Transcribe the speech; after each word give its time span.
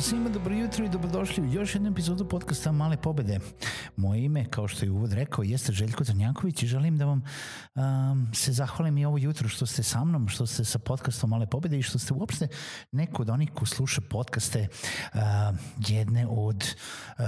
Svima, 0.00 0.28
dobro 0.28 0.54
jutro 0.54 0.84
i 0.84 0.88
dobrodošli 0.88 1.42
u 1.42 1.52
još 1.52 1.74
jednu 1.74 1.90
epizodu 1.90 2.28
podcasta 2.28 2.72
Male 2.72 2.96
pobede. 2.96 3.40
Moje 3.96 4.24
ime, 4.24 4.44
kao 4.44 4.68
što 4.68 4.84
je 4.84 4.90
uvod 4.90 5.12
rekao, 5.12 5.44
jeste 5.44 5.72
Željko 5.72 6.04
Crnjaković 6.04 6.62
i 6.62 6.66
želim 6.66 6.96
da 6.96 7.04
vam 7.04 7.22
um, 7.74 8.28
se 8.34 8.52
zahvalim 8.52 8.98
i 8.98 9.04
ovo 9.04 9.18
jutro 9.18 9.48
što 9.48 9.66
ste 9.66 9.82
sa 9.82 10.04
mnom, 10.04 10.28
što 10.28 10.46
ste 10.46 10.64
sa 10.64 10.78
podcastom 10.78 11.30
Male 11.30 11.46
pobede 11.46 11.78
i 11.78 11.82
što 11.82 11.98
ste 11.98 12.14
uopšte 12.14 12.48
neko 12.92 13.22
od 13.22 13.30
onih 13.30 13.50
ko 13.54 13.66
sluša 13.66 14.00
podcaste 14.10 14.68
uh, 15.14 15.20
jedne 15.88 16.26
od 16.30 16.64
uh, 17.18 17.24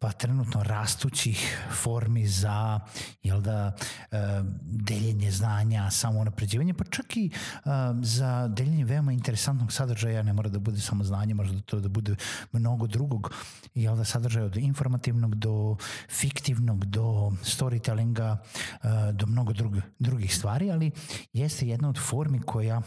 pa 0.00 0.12
trenutno 0.12 0.62
rastućih 0.62 1.58
formi 1.82 2.26
za 2.26 2.80
jel 3.22 3.40
da, 3.40 3.72
uh, 4.12 4.18
deljenje 4.62 5.30
znanja, 5.30 5.90
samo 5.90 6.24
napređivanje, 6.24 6.74
pa 6.74 6.84
čak 6.84 7.16
i 7.16 7.30
uh, 7.64 7.70
za 8.02 8.48
deljenje 8.48 8.84
veoma 8.84 9.12
interesantnog 9.12 9.72
sadržaja, 9.72 10.22
ne 10.22 10.32
mora 10.32 10.48
da 10.48 10.58
bude 10.58 10.80
samo 10.80 11.04
znanje, 11.04 11.34
možda 11.34 11.54
da 11.56 11.62
to 11.62 11.80
da 11.80 11.88
bude 11.88 12.16
mnogo 12.52 12.86
drugog 12.86 13.34
jel 13.74 13.96
da, 13.96 14.04
sadržaja 14.04 14.46
od 14.46 14.56
informativnog 14.56 15.34
do 15.34 15.76
fiktivnog, 16.08 16.84
do 16.84 17.32
storytellinga, 17.42 18.36
uh, 18.36 19.14
do 19.14 19.26
mnogo 19.26 19.52
drug, 19.52 19.76
drugih 19.98 20.36
stvari, 20.36 20.70
ali 20.70 20.90
jeste 21.32 21.66
jedna 21.66 21.88
od 21.88 21.98
formi 21.98 22.40
koja 22.40 22.82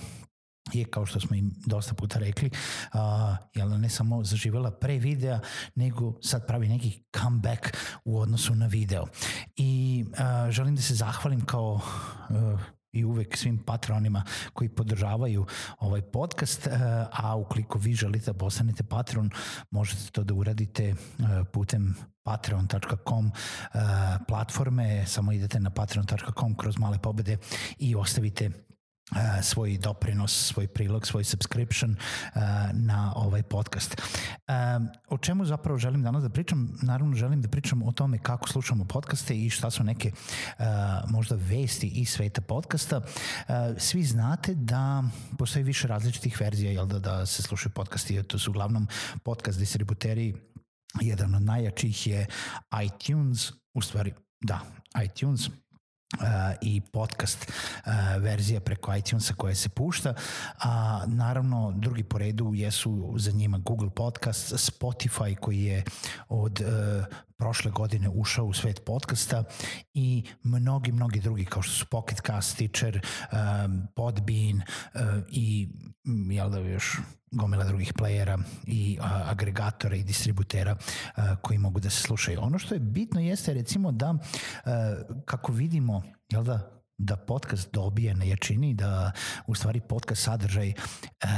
je, 0.74 0.86
kao 0.86 1.06
što 1.06 1.20
smo 1.20 1.36
im 1.36 1.52
dosta 1.66 1.94
puta 1.94 2.20
rekli, 2.20 2.50
uh, 2.94 3.00
jel 3.56 3.70
da, 3.70 3.78
ne 3.78 3.90
samo 3.90 4.24
zaživela 4.24 4.72
pre 4.72 4.98
videa, 4.98 5.40
nego 5.76 6.14
sad 6.22 6.48
pravi 6.48 6.68
neki 6.68 7.04
comeback 7.22 7.78
u 8.06 8.20
odnosu 8.20 8.56
na 8.56 8.68
video. 8.68 9.06
I 9.56 10.06
uh, 10.08 10.52
želim 10.52 10.76
da 10.76 10.82
se 10.82 10.96
zahvalim 10.96 11.46
kao 11.46 11.80
i 12.92 13.06
uvek 13.06 13.38
svim 13.38 13.58
patronima 13.58 14.24
koji 14.54 14.70
podržavaju 14.70 15.46
ovaj 15.80 16.02
podcast, 16.02 16.68
eh, 16.68 16.72
a 17.12 17.36
ukoliko 17.36 17.80
vi 17.80 17.94
želite 17.94 18.26
da 18.26 18.38
postanete 18.38 18.84
patron, 18.84 19.30
možete 19.72 20.12
to 20.12 20.24
da 20.24 20.34
uradite 20.34 20.84
eh, 20.86 20.96
putem 21.54 21.96
patreon.com 22.24 23.32
eh, 23.74 23.80
platforme, 24.28 25.06
samo 25.08 25.32
idete 25.32 25.60
na 25.60 25.70
patreon.com 25.70 26.56
kroz 26.56 26.78
male 26.78 26.98
pobede 27.00 27.38
i 27.78 27.96
ostavite 27.96 28.52
svoj 29.42 29.78
doprinos, 29.78 30.32
svoj 30.32 30.68
prilog, 30.68 31.08
svoj 31.08 31.24
subscription 31.24 31.92
uh, 31.92 32.42
na 32.74 33.14
ovaj 33.16 33.44
podcast. 33.44 34.02
Uh, 34.48 34.54
o 35.08 35.18
čemu 35.18 35.46
zapravo 35.46 35.78
želim 35.78 36.04
danas 36.04 36.24
da 36.24 36.30
pričam? 36.30 36.78
Naravno 36.82 37.16
želim 37.16 37.42
da 37.42 37.48
pričam 37.48 37.84
o 37.84 37.92
tome 37.92 38.18
kako 38.18 38.48
slušamo 38.48 38.86
podcaste 38.86 39.36
i 39.36 39.50
šta 39.50 39.70
su 39.70 39.84
neke 39.84 40.12
možda 41.08 41.36
vesti 41.36 41.88
iz 41.88 42.10
sveta 42.10 42.42
podcasta. 42.42 43.02
Svi 43.78 44.04
znate 44.04 44.56
da 44.56 45.04
postoji 45.38 45.64
više 45.64 45.88
različitih 45.88 46.42
verzija 46.42 46.72
jel 46.72 46.86
da, 46.86 47.00
da 47.00 47.26
se 47.26 47.42
slušaju 47.42 47.74
podcasti, 47.74 48.24
to 48.24 48.40
su 48.40 48.52
uglavnom 48.52 48.88
podcast 49.24 49.60
distributeri 49.60 50.36
jedan 51.02 51.36
od 51.36 51.42
najjačih 51.42 52.08
je 52.08 52.28
iTunes, 52.86 53.52
u 53.74 53.82
stvari 53.82 54.14
da, 54.42 54.60
iTunes, 55.06 55.50
Uh, 56.20 56.28
i 56.62 56.82
podcast 56.82 57.52
uh, 57.86 57.92
verzija 58.22 58.60
preko 58.60 58.96
iTunesa 58.96 59.34
koja 59.34 59.56
se 59.56 59.70
pušta, 59.70 60.14
a 60.60 61.04
naravno 61.08 61.74
drugi 61.76 62.04
po 62.04 62.18
redu 62.18 62.52
jesu 62.54 63.14
za 63.18 63.32
njima 63.32 63.58
Google 63.58 63.90
Podcast, 63.90 64.54
Spotify 64.54 65.36
koji 65.36 65.64
je 65.64 65.84
od 66.30 66.62
uh, 66.62 67.06
prošle 67.42 67.72
godine 67.72 68.10
ušao 68.10 68.46
u 68.46 68.54
svet 68.54 68.82
podcasta 68.86 69.44
i 69.94 70.24
mnogi, 70.44 70.92
mnogi 70.92 71.20
drugi 71.20 71.46
kao 71.46 71.62
što 71.62 71.74
su 71.74 71.86
Pocket 71.86 72.22
Cast, 72.26 72.52
Stitcher, 72.52 73.02
um, 73.32 73.88
Podbean 73.96 74.56
uh, 74.58 75.02
i 75.30 75.70
jel 76.30 76.50
da 76.50 76.60
još 76.60 76.98
gomila 77.32 77.64
drugih 77.64 77.94
playera 77.94 78.44
i 78.68 78.98
a, 79.02 79.24
agregatora 79.30 79.96
i 79.96 80.04
distributera 80.04 80.76
a, 81.16 81.36
koji 81.36 81.60
mogu 81.60 81.80
da 81.80 81.90
se 81.90 82.02
slušaju. 82.02 82.40
Ono 82.42 82.60
što 82.60 82.76
je 82.76 82.80
bitno 82.80 83.22
jeste 83.22 83.54
recimo 83.54 83.92
da 83.92 84.16
a, 84.66 84.96
kako 85.26 85.52
vidimo, 85.52 86.04
jel 86.30 86.44
da, 86.44 86.81
da 87.02 87.16
podcast 87.16 87.72
dobije 87.74 88.16
na 88.16 88.26
jačini, 88.26 88.74
da 88.74 89.12
u 89.48 89.56
stvari 89.56 89.82
podcast 89.90 90.24
sadržaj 90.24 90.70
e, 90.70 90.74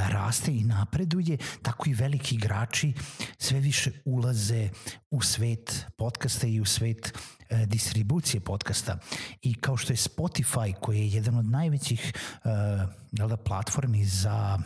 raste 0.09 0.51
i 0.51 0.63
napreduje, 0.63 1.38
tako 1.62 1.90
i 1.90 1.94
veliki 1.94 2.35
igrači 2.35 2.94
sve 3.38 3.59
više 3.59 3.91
ulaze 4.06 4.69
u 5.12 5.22
svet 5.22 5.85
podcasta 5.97 6.47
i 6.47 6.59
u 6.59 6.66
svet 6.66 7.13
e, 7.50 7.66
distribucije 7.66 8.41
podcasta. 8.41 8.97
I 9.41 9.53
kao 9.53 9.78
što 9.78 9.94
je 9.94 9.97
Spotify, 9.97 10.74
koji 10.79 11.00
je 11.00 11.07
jedan 11.07 11.38
od 11.38 11.46
najvećih 11.46 12.13
e, 12.13 12.50
da, 13.12 13.38
platformi 13.38 14.06
za 14.06 14.59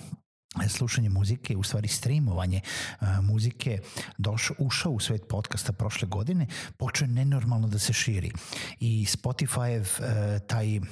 slušanje 0.70 1.10
muzike, 1.10 1.56
u 1.58 1.64
stvari 1.64 1.88
streamovanje 1.88 2.62
uh, 3.02 3.08
muzike 3.22 3.80
došao, 4.18 4.56
ušao 4.60 4.92
u 4.92 5.00
svet 5.00 5.22
podcasta 5.30 5.74
prošle 5.74 6.08
godine, 6.08 6.48
počeo 6.78 7.08
nenormalno 7.08 7.68
da 7.68 7.80
se 7.80 7.94
širi. 7.94 8.32
I 8.80 9.06
Spotify 9.06 9.80
uh, 9.80 10.48
taj 10.48 10.78
uh, 10.78 10.84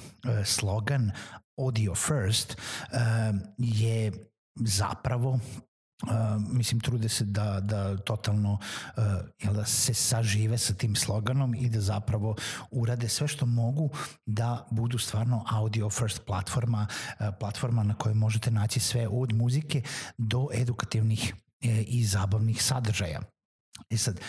slogan 0.44 1.10
audio 1.56 1.94
first 1.94 2.56
uh, 2.56 2.98
je 3.58 4.12
zapravo 4.54 5.38
Uh, 6.02 6.10
mislim 6.52 6.80
trude 6.80 7.08
se 7.08 7.24
da 7.24 7.60
da 7.60 7.96
totalno 7.96 8.52
uh, 8.52 9.04
jel 9.38 9.54
da 9.54 9.64
se 9.64 9.94
sažive 9.94 10.58
sa 10.58 10.74
tim 10.74 10.96
sloganom 10.96 11.54
i 11.54 11.68
da 11.68 11.80
zapravo 11.80 12.36
urade 12.70 13.08
sve 13.08 13.28
što 13.28 13.46
mogu 13.46 13.90
da 14.26 14.66
budu 14.70 14.98
stvarno 14.98 15.44
audio 15.50 15.90
first 15.90 16.22
platforma 16.26 16.86
uh, 16.90 17.26
platforma 17.40 17.82
na 17.82 17.94
kojoj 17.94 18.14
možete 18.14 18.50
naći 18.50 18.80
sve 18.80 19.08
od 19.08 19.32
muzike 19.32 19.82
do 20.18 20.48
edukativnih 20.54 21.34
uh, 21.34 21.70
i 21.86 22.04
zabavnih 22.04 22.62
sadržaja. 22.62 23.20
I 23.90 23.96
sad, 23.96 24.20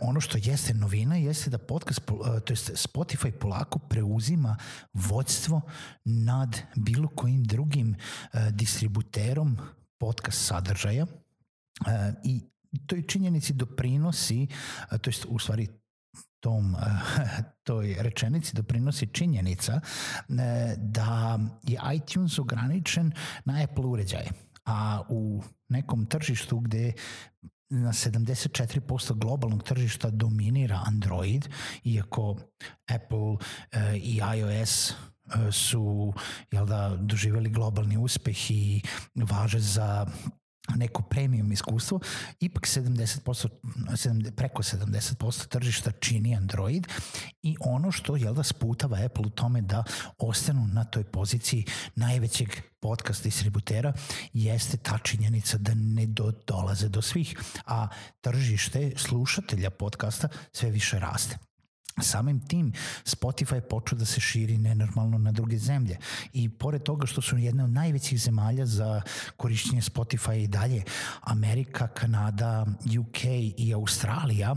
ono 0.00 0.20
što 0.20 0.38
jeste 0.42 0.74
novina 0.74 1.16
jeste 1.16 1.50
da 1.50 1.58
podcast, 1.58 2.00
to 2.44 2.52
jest 2.52 2.70
Spotify 2.70 3.30
polako 3.30 3.78
preuzima 3.78 4.56
vođstvo 4.92 5.60
nad 6.04 6.58
bilo 6.76 7.08
kojim 7.08 7.44
drugim 7.44 7.96
distributerom 8.50 9.58
podcast 9.98 10.46
sadržaja 10.46 11.06
e, 11.06 12.12
i 12.24 12.40
toj 12.86 13.06
činjenici 13.06 13.52
doprinosi, 13.52 14.46
e, 14.92 14.98
to 14.98 15.10
je 15.10 15.14
u 15.28 15.38
stvari 15.38 15.68
tom 16.40 16.74
e, 16.74 16.78
toj 17.66 17.96
rečenici 17.98 18.56
doprinosi 18.56 19.06
činjenica 19.06 19.80
da 20.76 21.38
je 21.62 21.80
iTunes 21.94 22.38
ograničen 22.38 23.12
na 23.44 23.62
Apple 23.62 23.84
uređaje, 23.84 24.30
a 24.64 25.02
u 25.08 25.42
nekom 25.68 26.06
tržištu 26.06 26.60
gde 26.60 26.92
na 27.70 27.92
74% 27.92 29.14
globalnog 29.14 29.62
tržišta 29.62 30.10
dominira 30.10 30.82
Android, 30.86 31.48
iako 31.84 32.36
Apple 32.86 33.36
i 33.96 34.20
iOS 34.36 34.92
su 35.52 36.12
jel 36.50 36.66
da, 36.66 36.96
doživjeli 37.00 37.50
globalni 37.50 37.96
uspeh 37.96 38.50
i 38.50 38.82
važe 39.14 39.60
za 39.60 40.06
neko 40.76 41.02
premium 41.02 41.52
iskustvo, 41.52 42.00
ipak 42.40 42.66
70%, 42.66 43.48
70, 43.90 44.30
preko 44.30 44.62
70% 44.62 45.46
tržišta 45.46 45.90
čini 45.90 46.36
Android 46.36 46.86
i 47.42 47.56
ono 47.60 47.90
što 47.90 48.16
jel 48.16 48.34
da 48.34 48.42
sputava 48.42 48.98
Apple 49.04 49.26
u 49.26 49.30
tome 49.30 49.60
da 49.60 49.84
ostanu 50.18 50.66
na 50.66 50.84
toj 50.84 51.04
poziciji 51.04 51.64
najvećeg 51.96 52.48
podcast 52.80 53.22
distributera 53.22 53.92
jeste 54.32 54.76
ta 54.76 54.98
činjenica 54.98 55.58
da 55.58 55.72
ne 55.74 56.06
do, 56.06 56.32
dolaze 56.46 56.88
do 56.88 57.02
svih, 57.02 57.38
a 57.66 57.88
tržište 58.20 58.92
slušatelja 58.96 59.70
podcasta 59.70 60.28
sve 60.52 60.70
više 60.70 60.98
raste. 60.98 61.47
Samim 62.02 62.40
tim 62.40 62.72
Spotify 63.04 63.60
počeo 63.60 63.98
da 63.98 64.04
se 64.04 64.20
širi 64.20 64.58
nenormalno 64.58 65.18
na 65.18 65.32
druge 65.32 65.58
zemlje. 65.58 65.96
I 66.32 66.48
pored 66.48 66.82
toga 66.82 67.06
što 67.06 67.22
su 67.22 67.38
jedne 67.38 67.64
od 67.64 67.70
najvećih 67.70 68.20
zemalja 68.20 68.66
za 68.66 69.02
korišćenje 69.36 69.80
Spotify 69.80 70.44
i 70.44 70.48
dalje 70.48 70.82
Amerika, 71.20 71.88
Kanada, 71.88 72.66
UK 73.00 73.24
i 73.56 73.72
Australija 73.74 74.56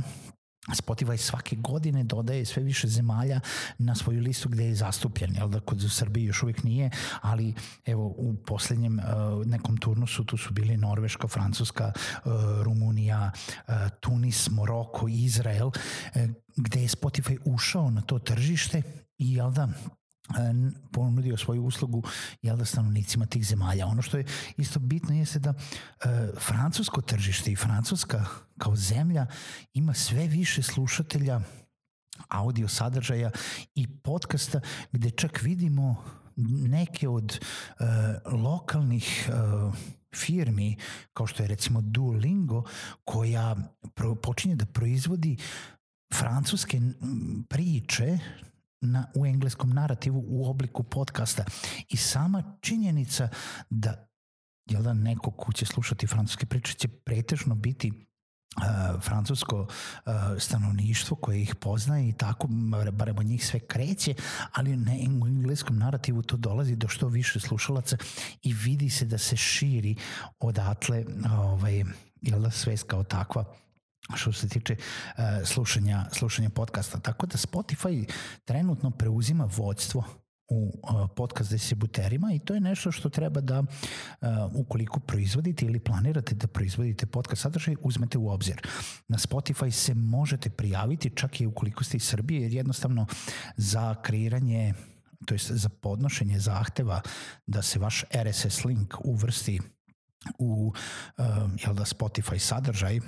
Spotify 0.69 1.17
svake 1.17 1.55
godine 1.55 2.03
dodaje 2.03 2.45
sve 2.45 2.63
više 2.63 2.87
zemalja 2.87 3.39
na 3.77 3.95
svoju 3.95 4.21
listu 4.21 4.49
gde 4.49 4.65
je 4.65 4.75
zastupljen, 4.75 5.35
jel 5.35 5.49
da 5.49 5.59
kod 5.59 5.91
Srbije 5.91 6.25
još 6.25 6.43
uvijek 6.43 6.63
nije, 6.63 6.89
ali 7.21 7.53
evo 7.85 8.05
u 8.17 8.35
poslednjem 8.47 8.99
uh, 8.99 9.45
nekom 9.45 9.77
turnusu 9.77 10.23
tu 10.23 10.37
su 10.37 10.53
bili 10.53 10.77
Norveška, 10.77 11.27
Francuska, 11.27 11.93
uh, 11.95 12.31
Rumunija, 12.63 13.31
uh, 13.67 13.73
Tunis, 13.99 14.49
Moroko, 14.49 15.07
Izrael, 15.07 15.67
uh, 15.67 15.73
gde 16.55 16.81
je 16.81 16.87
Spotify 16.87 17.37
ušao 17.45 17.91
na 17.91 18.01
to 18.01 18.19
tržište 18.19 18.81
i 19.17 19.33
jel 19.33 19.51
da 19.51 19.67
ponudio 20.91 21.37
svoju 21.37 21.63
uslugu 21.63 22.03
jel 22.41 22.57
da 22.57 22.65
stanovnicima 22.65 23.25
tih 23.25 23.45
zemalja. 23.45 23.87
Ono 23.87 24.01
što 24.01 24.17
je 24.17 24.25
isto 24.57 24.79
bitno 24.79 25.15
jeste 25.15 25.39
da 25.39 25.49
e, 25.49 25.55
francusko 26.39 27.01
tržište 27.01 27.51
i 27.51 27.55
francuska 27.55 28.25
kao 28.57 28.75
zemlja 28.75 29.27
ima 29.73 29.93
sve 29.93 30.27
više 30.27 30.63
slušatelja 30.63 31.41
audio 32.29 32.67
sadržaja 32.67 33.31
i 33.75 33.87
podcasta 33.87 34.61
gde 34.91 35.11
čak 35.11 35.41
vidimo 35.41 36.03
neke 36.67 37.09
od 37.09 37.39
e, 37.39 37.83
lokalnih 38.31 39.29
e, 39.29 39.31
firmi 40.15 40.77
kao 41.13 41.27
što 41.27 41.43
je 41.43 41.47
recimo 41.47 41.81
Duolingo 41.81 42.63
koja 43.05 43.55
pro, 43.93 44.15
počinje 44.15 44.55
da 44.55 44.65
proizvodi 44.65 45.37
francuske 46.13 46.81
priče 47.49 48.19
na, 48.81 49.05
u 49.15 49.25
engleskom 49.25 49.69
narativu 49.69 50.23
u 50.27 50.49
obliku 50.49 50.83
podcasta. 50.83 51.45
I 51.89 51.97
sama 51.97 52.57
činjenica 52.61 53.29
da 53.69 54.07
jel 54.69 54.83
da 54.83 54.93
neko 54.93 55.31
ko 55.31 55.53
će 55.53 55.65
slušati 55.65 56.07
francuske 56.07 56.45
priče 56.45 56.73
će 56.73 56.87
pretežno 56.87 57.55
biti 57.55 58.07
Uh, 58.57 59.01
francusko 59.01 59.61
uh, 59.61 60.13
stanovništvo 60.39 61.17
koje 61.17 61.41
ih 61.41 61.55
poznaje 61.55 62.09
i 62.09 62.13
tako 62.13 62.47
barem 62.91 63.17
od 63.17 63.25
njih 63.25 63.45
sve 63.45 63.59
kreće, 63.59 64.13
ali 64.53 64.77
u 65.21 65.27
engleskom 65.27 65.77
narativu 65.77 66.21
to 66.21 66.37
dolazi 66.37 66.75
do 66.75 66.87
što 66.87 67.07
više 67.07 67.39
slušalaca 67.39 67.97
i 68.43 68.53
vidi 68.53 68.89
se 68.89 69.05
da 69.05 69.17
se 69.17 69.35
širi 69.35 69.95
odatle 70.39 71.05
ovaj, 71.31 71.83
jel 72.21 72.41
da 72.41 72.51
svest 72.51 72.83
kao 72.83 73.03
takva 73.03 73.55
što 74.15 74.33
se 74.33 74.49
tiče 74.49 74.75
uh, 74.75 75.23
slušanja, 75.45 76.05
slušanja 76.11 76.49
podcasta. 76.49 76.99
Tako 76.99 77.25
da 77.25 77.37
Spotify 77.37 78.11
trenutno 78.45 78.91
preuzima 78.91 79.49
vođstvo 79.57 80.03
u 80.47 80.79
uh, 80.83 81.09
podcast 81.15 81.51
distributerima 81.51 82.33
i 82.33 82.39
to 82.39 82.53
je 82.53 82.59
nešto 82.59 82.91
što 82.91 83.09
treba 83.09 83.41
da 83.41 83.59
uh, 83.59 83.67
ukoliko 84.53 84.99
proizvodite 84.99 85.65
ili 85.65 85.79
planirate 85.79 86.35
da 86.35 86.47
proizvodite 86.47 87.05
podcast 87.05 87.41
sadržaj 87.41 87.75
uzmete 87.81 88.17
u 88.17 88.29
obzir. 88.29 88.61
Na 89.07 89.17
Spotify 89.17 89.71
se 89.71 89.93
možete 89.93 90.49
prijaviti 90.49 91.11
čak 91.15 91.41
i 91.41 91.45
ukoliko 91.45 91.83
ste 91.83 91.97
iz 91.97 92.03
Srbije 92.03 92.41
jer 92.41 92.53
jednostavno 92.53 93.05
za 93.57 93.95
kreiranje 94.01 94.73
to 95.25 95.33
jest 95.33 95.51
za 95.51 95.69
podnošenje 95.69 96.39
zahteva 96.39 97.01
da 97.47 97.61
se 97.61 97.79
vaš 97.79 98.03
RSS 98.13 98.65
link 98.65 98.93
uvrsti 99.03 99.59
u 100.39 100.73
jel 101.65 101.73
da 101.73 101.85
Spotify 101.85 102.37
sadržaj 102.37 102.99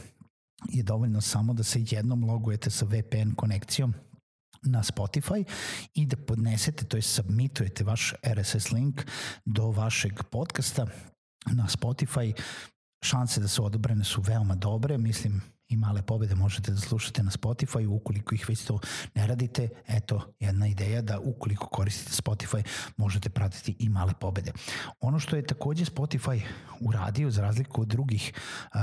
je 0.69 0.83
dovoljno 0.83 1.21
samo 1.21 1.53
da 1.53 1.63
se 1.63 1.85
jednom 1.89 2.23
logujete 2.23 2.69
sa 2.69 2.85
VPN 2.85 3.35
konekcijom 3.35 3.93
na 4.61 4.83
Spotify 4.83 5.43
i 5.93 6.05
da 6.05 6.17
podnesete, 6.17 6.85
to 6.85 6.97
je 6.97 7.01
submitujete 7.01 7.83
vaš 7.83 8.13
RSS 8.23 8.71
link 8.71 9.01
do 9.45 9.71
vašeg 9.71 10.23
podcasta 10.31 10.87
na 11.51 11.67
Spotify. 11.67 12.33
Šanse 13.03 13.41
da 13.41 13.47
su 13.47 13.65
odobrene 13.65 14.03
su 14.03 14.21
veoma 14.21 14.55
dobre, 14.55 14.97
mislim 14.97 15.41
i 15.73 15.77
male 15.77 16.01
pobede 16.01 16.35
možete 16.35 16.71
da 16.71 16.79
slušate 16.79 17.23
na 17.23 17.31
Spotify, 17.31 17.87
ukoliko 17.87 18.35
ih 18.35 18.49
već 18.49 18.65
to 18.65 18.79
ne 19.15 19.27
radite, 19.27 19.69
eto 19.87 20.33
jedna 20.39 20.67
ideja 20.67 21.01
da 21.01 21.19
ukoliko 21.19 21.67
koristite 21.67 22.21
Spotify 22.23 22.63
možete 22.97 23.29
pratiti 23.29 23.75
i 23.79 23.89
male 23.89 24.13
pobede. 24.19 24.51
Ono 24.99 25.19
što 25.19 25.35
je 25.35 25.47
takođe 25.47 25.85
Spotify 25.85 26.41
uradio 26.79 27.31
za 27.31 27.41
razliku 27.41 27.81
od 27.81 27.87
drugih 27.87 28.33
uh, 28.73 28.79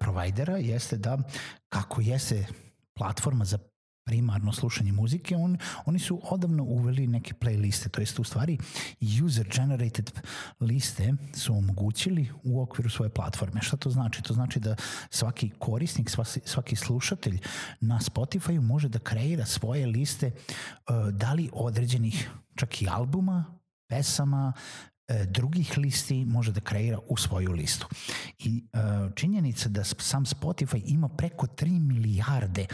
provajdera 0.00 0.56
jeste 0.56 0.96
da 0.96 1.18
kako 1.68 2.00
jeste 2.00 2.46
platforma 2.94 3.44
za 3.44 3.58
primarno 4.08 4.52
slušanje 4.52 4.92
muzike, 4.92 5.36
on, 5.36 5.58
oni 5.84 5.98
su 5.98 6.20
odavno 6.22 6.64
uveli 6.64 7.06
neke 7.06 7.34
playliste, 7.34 7.88
to 7.88 8.00
jest 8.00 8.18
u 8.18 8.24
stvari 8.24 8.58
user-generated 9.00 10.10
liste 10.60 11.14
su 11.34 11.56
omogućili 11.56 12.30
u 12.44 12.62
okviru 12.62 12.90
svoje 12.90 13.08
platforme. 13.08 13.62
Šta 13.62 13.76
to 13.76 13.90
znači? 13.90 14.22
To 14.22 14.34
znači 14.34 14.60
da 14.60 14.76
svaki 15.10 15.50
korisnik, 15.58 16.10
svaki, 16.44 16.76
slušatelj 16.76 17.40
na 17.80 17.98
Spotify 18.00 18.60
može 18.60 18.88
da 18.88 18.98
kreira 18.98 19.44
svoje 19.44 19.86
liste 19.86 20.30
uh, 20.30 21.08
da 21.12 21.32
li 21.32 21.50
određenih 21.52 22.30
čak 22.56 22.82
i 22.82 22.88
albuma, 22.88 23.44
pesama, 23.88 24.52
E, 24.52 24.97
drugih 25.26 25.78
listi 25.78 26.24
može 26.24 26.52
da 26.52 26.60
kreira 26.60 26.98
u 27.08 27.16
svoju 27.16 27.52
listu. 27.52 27.88
I 28.38 28.64
uh, 28.72 29.14
činjenica 29.14 29.68
da 29.68 29.84
sam 29.84 30.24
Spotify 30.24 30.82
ima 30.84 31.08
preko 31.08 31.46
3 31.46 31.80
milijarde 31.80 32.66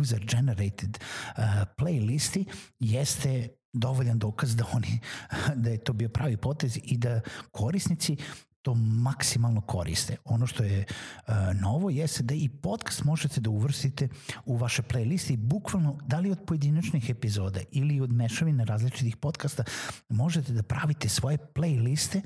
user 0.00 0.26
generated 0.26 0.98
uh, 0.98 1.44
playlisti 1.76 2.44
jeste 2.80 3.48
dovoljan 3.74 4.18
dokaz 4.18 4.56
da 4.56 4.64
oni 4.72 4.98
da 5.62 5.70
je 5.70 5.78
to 5.78 5.92
bio 5.92 6.08
pravi 6.08 6.36
potez 6.36 6.78
i 6.82 6.96
da 6.96 7.20
korisnici 7.50 8.16
to 8.64 8.74
maksimalno 8.74 9.60
koriste. 9.60 10.16
Ono 10.24 10.46
što 10.46 10.64
je 10.64 10.84
uh, 10.84 11.34
novo 11.60 11.90
jeste 11.90 12.22
da 12.22 12.34
i 12.34 12.48
podcast 12.48 13.04
možete 13.04 13.40
da 13.40 13.50
uvrstite 13.50 14.08
u 14.44 14.56
vaše 14.56 14.82
playliste 14.82 15.32
i 15.32 15.36
bukvalno 15.36 15.98
da 16.06 16.18
li 16.18 16.30
od 16.30 16.38
pojedinačnih 16.46 17.10
epizoda 17.10 17.60
ili 17.70 18.00
od 18.00 18.12
mešavina 18.12 18.64
različitih 18.64 19.16
podcasta 19.16 19.64
možete 20.08 20.52
da 20.52 20.62
pravite 20.62 21.08
svoje 21.08 21.38
playliste 21.54 22.20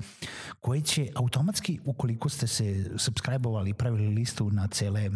koje 0.59 0.81
će 0.81 1.07
automatski 1.15 1.79
ukoliko 1.85 2.29
ste 2.29 2.47
se 2.47 2.63
subscribe-ovali 2.95 3.69
i 3.69 3.73
pravili 3.73 4.07
listu 4.07 4.51
na 4.51 4.67
cele 4.67 5.09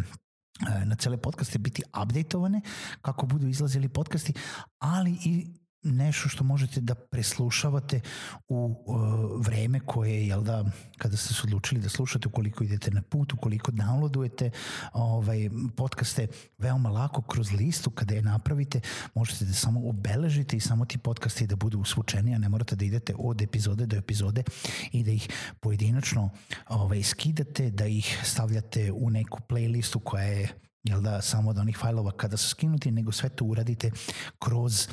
na 0.85 0.95
cele 0.95 1.17
podcaste 1.17 1.59
biti 1.59 1.83
updateovane 2.03 2.61
kako 3.01 3.25
budu 3.25 3.47
izlazili 3.47 3.89
podcasti, 3.89 4.33
ali 4.79 5.17
i 5.25 5.62
nešto 5.83 6.29
što 6.29 6.43
možete 6.43 6.81
da 6.81 6.95
preslušavate 6.95 7.99
u 8.47 8.83
uh, 8.85 9.45
vreme 9.45 9.79
koje, 9.79 10.27
jel 10.27 10.43
da, 10.43 10.65
kada 10.97 11.17
ste 11.17 11.33
se 11.33 11.41
odlučili 11.43 11.81
da 11.81 11.89
slušate, 11.89 12.27
ukoliko 12.27 12.63
idete 12.63 12.91
na 12.91 13.01
put, 13.01 13.33
ukoliko 13.33 13.71
downloadujete 13.71 14.49
ovaj, 14.93 15.49
podcaste, 15.75 16.27
veoma 16.57 16.89
lako 16.89 17.21
kroz 17.21 17.51
listu 17.51 17.89
kada 17.89 18.15
je 18.15 18.21
napravite, 18.21 18.81
možete 19.15 19.45
da 19.45 19.53
samo 19.53 19.89
obeležite 19.89 20.57
i 20.57 20.59
samo 20.59 20.85
ti 20.85 20.97
podcasti 20.97 21.47
da 21.47 21.55
budu 21.55 21.79
usvučeni, 21.79 22.35
a 22.35 22.37
ne 22.37 22.49
morate 22.49 22.75
da 22.75 22.85
idete 22.85 23.15
od 23.17 23.41
epizode 23.41 23.85
do 23.85 23.97
epizode 23.97 24.43
i 24.91 25.03
da 25.03 25.11
ih 25.11 25.29
pojedinačno 25.59 26.29
ovaj, 26.69 27.03
skidate, 27.03 27.69
da 27.69 27.85
ih 27.85 28.19
stavljate 28.23 28.91
u 28.91 29.09
neku 29.09 29.39
playlistu 29.49 29.99
koja 30.03 30.23
je 30.23 30.47
jel 30.83 31.01
da, 31.01 31.21
samo 31.21 31.49
od 31.49 31.57
onih 31.57 31.77
fajlova 31.77 32.11
kada 32.11 32.37
su 32.37 32.49
skinuti, 32.49 32.91
nego 32.91 33.11
sve 33.11 33.29
to 33.29 33.45
uradite 33.45 33.91
kroz 34.39 34.87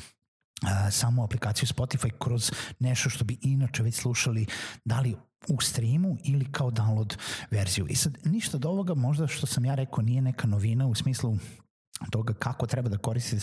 samu 0.90 1.24
aplikaciju 1.24 1.66
Spotify 1.66 2.10
kroz 2.18 2.50
nešto 2.78 3.10
što 3.10 3.24
bi 3.24 3.38
inače 3.42 3.82
već 3.82 3.94
slušali 3.94 4.46
da 4.84 5.00
li 5.00 5.16
u 5.48 5.60
streamu 5.60 6.16
ili 6.24 6.52
kao 6.52 6.70
download 6.70 7.16
verziju. 7.50 7.86
I 7.88 7.96
sad 7.96 8.18
ništa 8.24 8.56
od 8.56 8.64
ovoga 8.64 8.94
možda 8.94 9.26
što 9.26 9.46
sam 9.46 9.64
ja 9.64 9.74
rekao 9.74 10.02
nije 10.02 10.22
neka 10.22 10.46
novina 10.46 10.86
u 10.86 10.94
smislu 10.94 11.36
toga 12.10 12.34
kako 12.34 12.66
treba 12.66 12.88
da 12.88 12.98
koristite 12.98 13.42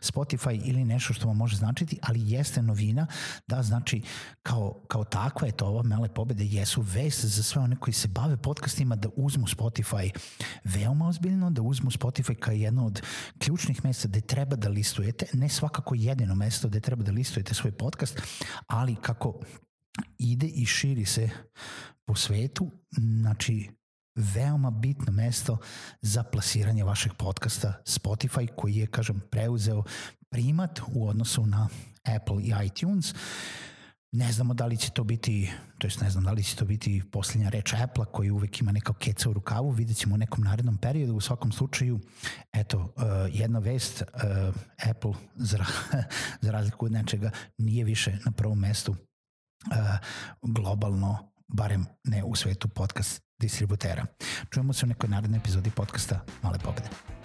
Spotify 0.00 0.60
ili 0.64 0.84
nešto 0.84 1.12
što 1.12 1.28
vam 1.28 1.36
može 1.36 1.56
značiti, 1.56 1.98
ali 2.02 2.30
jeste 2.30 2.62
novina 2.62 3.06
da 3.46 3.62
znači 3.62 4.02
kao, 4.42 4.84
kao 4.88 5.04
takva 5.04 5.46
je 5.46 5.56
to 5.56 5.66
ova 5.66 5.82
male 5.82 6.08
pobede 6.08 6.44
jesu 6.44 6.80
vest 6.80 7.24
za 7.24 7.42
sve 7.42 7.62
one 7.62 7.76
koji 7.76 7.94
se 7.94 8.08
bave 8.08 8.36
podcastima 8.36 8.96
da 8.96 9.08
uzmu 9.16 9.46
Spotify 9.46 10.10
veoma 10.64 11.08
ozbiljno, 11.08 11.50
da 11.50 11.62
uzmu 11.62 11.90
Spotify 11.90 12.34
kao 12.34 12.54
jedno 12.54 12.86
od 12.86 13.02
ključnih 13.38 13.84
mesta 13.84 14.08
gde 14.08 14.20
treba 14.20 14.56
da 14.56 14.68
listujete, 14.68 15.26
ne 15.32 15.48
svakako 15.48 15.94
jedino 15.94 16.34
mesto 16.34 16.68
gde 16.68 16.80
treba 16.80 17.02
da 17.02 17.12
listujete 17.12 17.54
svoj 17.54 17.72
podcast, 17.72 18.22
ali 18.66 18.96
kako 18.96 19.40
ide 20.18 20.46
i 20.46 20.66
širi 20.66 21.04
se 21.04 21.30
po 22.06 22.14
svetu, 22.14 22.70
znači 22.96 23.70
veoma 24.16 24.70
bitno 24.70 25.12
mesto 25.12 25.58
za 26.02 26.22
plasiranje 26.22 26.84
vašeg 26.84 27.12
podcasta 27.14 27.82
Spotify 27.84 28.48
koji 28.56 28.74
je, 28.74 28.86
kažem, 28.86 29.20
preuzeo 29.30 29.82
primat 30.30 30.80
u 30.92 31.08
odnosu 31.08 31.46
na 31.46 31.68
Apple 32.04 32.42
i 32.42 32.52
iTunes. 32.66 33.14
Ne 34.12 34.32
znamo 34.32 34.54
da 34.54 34.66
li 34.66 34.76
će 34.76 34.90
to 34.90 35.04
biti, 35.04 35.52
to 35.78 35.86
jest 35.86 36.00
ne 36.00 36.10
znam 36.10 36.24
da 36.24 36.32
li 36.32 36.42
će 36.42 36.56
to 36.56 36.64
biti 36.64 37.02
posljednja 37.12 37.48
reč 37.48 37.72
Apple-a 37.72 38.04
koji 38.04 38.30
uvek 38.30 38.60
ima 38.60 38.72
neka 38.72 38.94
keca 38.94 39.30
u 39.30 39.32
rukavu, 39.32 39.70
vidjet 39.70 39.98
ćemo 39.98 40.14
u 40.14 40.18
nekom 40.18 40.44
narednom 40.44 40.76
periodu. 40.76 41.14
U 41.14 41.20
svakom 41.20 41.52
slučaju, 41.52 42.00
eto, 42.52 42.78
uh, 42.78 43.02
jedna 43.32 43.58
vest, 43.58 44.02
uh, 44.02 44.54
Apple 44.90 45.12
za, 45.34 45.58
za 46.42 46.50
razliku 46.50 46.86
od 46.86 46.92
nečega 46.92 47.30
nije 47.58 47.84
više 47.84 48.18
na 48.24 48.32
prvom 48.32 48.58
mestu 48.58 48.92
uh, 48.92 48.96
globalno, 50.42 51.32
barem 51.48 51.86
ne 52.04 52.24
u 52.24 52.34
svetu 52.34 52.68
podcast 52.68 53.25
distributera. 53.38 54.06
Čujemo 54.50 54.72
se 54.72 54.86
u 54.86 54.88
nekoj 54.88 55.08
narednoj 55.08 55.38
epizodi 55.38 55.70
podcasta 55.70 56.24
Male 56.42 56.58
pobede. 56.58 57.15